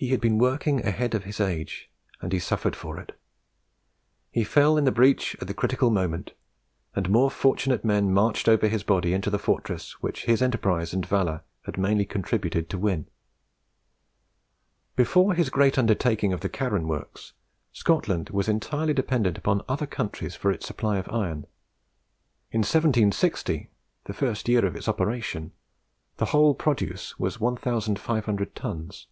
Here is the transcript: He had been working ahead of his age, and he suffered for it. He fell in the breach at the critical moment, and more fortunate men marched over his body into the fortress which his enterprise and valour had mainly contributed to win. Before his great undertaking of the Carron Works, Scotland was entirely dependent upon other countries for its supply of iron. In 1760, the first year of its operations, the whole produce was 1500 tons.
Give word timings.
He 0.00 0.10
had 0.10 0.20
been 0.20 0.38
working 0.38 0.86
ahead 0.86 1.16
of 1.16 1.24
his 1.24 1.40
age, 1.40 1.90
and 2.20 2.32
he 2.32 2.38
suffered 2.38 2.76
for 2.76 3.00
it. 3.00 3.18
He 4.30 4.44
fell 4.44 4.76
in 4.76 4.84
the 4.84 4.92
breach 4.92 5.36
at 5.40 5.48
the 5.48 5.54
critical 5.54 5.90
moment, 5.90 6.34
and 6.94 7.10
more 7.10 7.32
fortunate 7.32 7.84
men 7.84 8.12
marched 8.14 8.48
over 8.48 8.68
his 8.68 8.84
body 8.84 9.12
into 9.12 9.28
the 9.28 9.40
fortress 9.40 10.00
which 10.00 10.26
his 10.26 10.40
enterprise 10.40 10.94
and 10.94 11.04
valour 11.04 11.42
had 11.64 11.76
mainly 11.76 12.04
contributed 12.04 12.70
to 12.70 12.78
win. 12.78 13.08
Before 14.94 15.34
his 15.34 15.50
great 15.50 15.76
undertaking 15.76 16.32
of 16.32 16.42
the 16.42 16.48
Carron 16.48 16.86
Works, 16.86 17.32
Scotland 17.72 18.30
was 18.30 18.46
entirely 18.48 18.94
dependent 18.94 19.36
upon 19.36 19.64
other 19.68 19.86
countries 19.88 20.36
for 20.36 20.52
its 20.52 20.64
supply 20.64 20.98
of 20.98 21.08
iron. 21.08 21.44
In 22.52 22.60
1760, 22.60 23.68
the 24.04 24.12
first 24.14 24.48
year 24.48 24.64
of 24.64 24.76
its 24.76 24.86
operations, 24.86 25.50
the 26.18 26.26
whole 26.26 26.54
produce 26.54 27.18
was 27.18 27.40
1500 27.40 28.54
tons. 28.54 29.08